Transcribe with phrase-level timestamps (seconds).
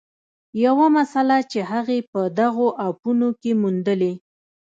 [0.65, 4.13] یوه مسله چې هغې په دغو اپونو کې موندلې